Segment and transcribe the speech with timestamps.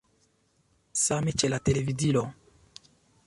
[1.01, 2.27] Same ĉe la televidilo.